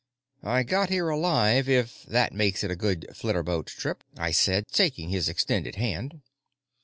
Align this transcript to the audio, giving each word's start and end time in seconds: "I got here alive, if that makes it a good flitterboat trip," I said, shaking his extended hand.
"I 0.41 0.63
got 0.63 0.89
here 0.89 1.09
alive, 1.09 1.69
if 1.69 2.01
that 2.07 2.33
makes 2.33 2.63
it 2.63 2.71
a 2.71 2.75
good 2.75 3.05
flitterboat 3.13 3.67
trip," 3.67 4.03
I 4.17 4.31
said, 4.31 4.65
shaking 4.73 5.09
his 5.09 5.29
extended 5.29 5.75
hand. 5.75 6.21